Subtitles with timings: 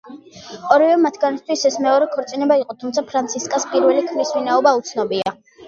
[0.75, 5.39] ორივე მათგანისთვის, ეს მეორე ქორწინება იყო, თუმცა ფრანცისკას პირველი ქმრის ვინაობა უცნობია.